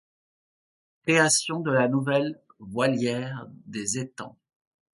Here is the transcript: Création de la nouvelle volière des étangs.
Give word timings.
Création 1.05 1.59
de 1.59 1.69
la 1.69 1.87
nouvelle 1.87 2.41
volière 2.59 3.45
des 3.67 3.99
étangs. 3.99 4.35